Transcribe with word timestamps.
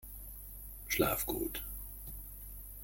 Schlaf 0.87 1.27
gut! 1.27 1.61